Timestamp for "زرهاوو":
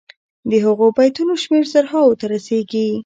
1.73-2.17